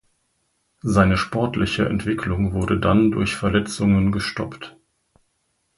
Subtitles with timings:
[0.81, 4.75] Seine sportliche Entwicklung wurde dann durch Verletzungen gestoppt.